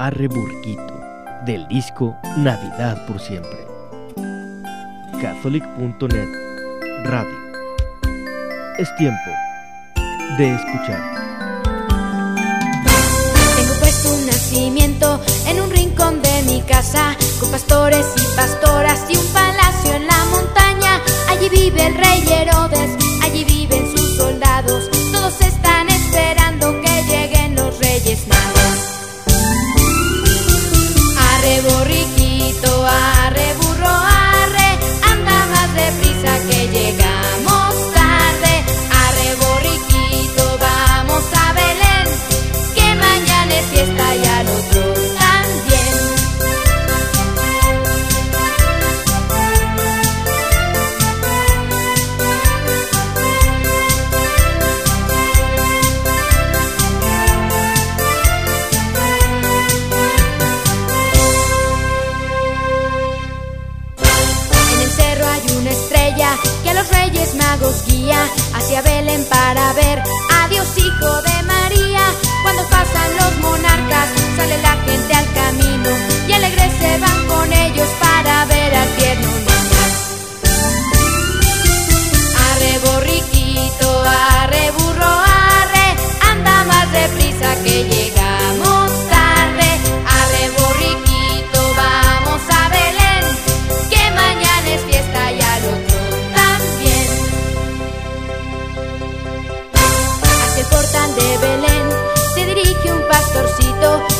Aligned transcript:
Arre 0.00 0.28
Burquito, 0.28 1.00
del 1.44 1.66
disco 1.66 2.16
Navidad 2.36 3.04
por 3.08 3.18
siempre. 3.18 3.66
Catholic.net 5.20 6.28
Radio. 7.02 7.36
Es 8.78 8.94
tiempo 8.94 9.30
de 10.38 10.54
escuchar. 10.54 11.02
Tengo 13.56 13.74
puesto 13.80 14.14
un 14.14 14.26
nacimiento 14.26 15.20
en 15.48 15.60
un 15.62 15.70
rincón 15.72 16.22
de 16.22 16.42
mi 16.44 16.62
casa, 16.62 17.16
con 17.40 17.50
pastores 17.50 18.06
y 18.18 18.36
pastoras 18.36 18.67
los 66.78 66.88
reyes 66.90 67.34
magos 67.34 67.84
guía 67.86 68.18
hacia 68.54 68.82
Belén 68.82 69.24
para 69.24 69.72
ver 69.72 70.00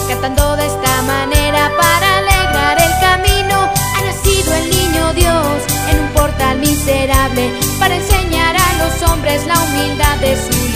cantando 0.09 0.57
de 0.57 0.67
esta 0.67 1.03
manera 1.03 1.71
para 1.79 2.19
alegrar 2.19 2.79
el 2.81 2.93
camino. 2.99 3.71
Ha 3.95 4.03
nacido 4.03 4.55
el 4.55 4.71
niño 4.71 5.13
Dios 5.13 5.63
en 5.91 6.01
un 6.01 6.09
portal 6.15 6.59
miserable 6.59 7.53
para 7.79 7.97
enseñar 7.97 8.57
a 8.57 8.73
los 8.79 9.11
hombres 9.11 9.47
la 9.47 9.59
humildad 9.61 10.17
de 10.17 10.35
su 10.37 10.68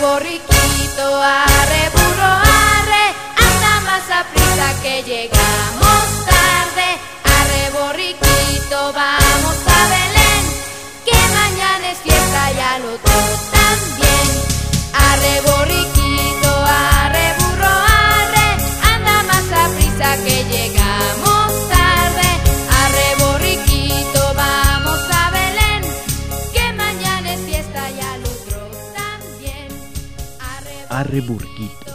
borriquito, 0.00 1.22
arre 1.22 1.90
burro, 1.94 2.32
arre, 2.76 3.06
anda 3.36 3.80
más 3.86 4.10
a 4.10 4.24
prisa 4.32 4.82
que 4.82 5.02
llegamos 5.02 6.06
tarde. 6.26 6.88
Arre 7.24 7.70
borriquito, 7.78 8.92
vamos 8.92 9.56
a 9.66 9.88
Belén, 9.94 10.44
que 11.04 11.18
mañana 11.40 11.90
es 11.92 11.98
fiesta 11.98 12.52
y 12.52 12.60
al 12.60 12.84
otro 12.94 13.37
Arre 31.00 31.20
arre. 31.20 31.92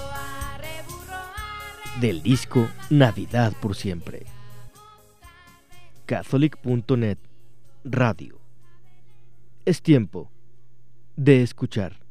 del 1.99 2.23
disco 2.23 2.69
Navidad 2.89 3.51
por 3.61 3.75
siempre. 3.75 4.25
Catholic.net 6.05 7.17
Radio. 7.83 8.39
Es 9.65 9.81
tiempo 9.81 10.31
de 11.17 11.41
escuchar. 11.41 12.02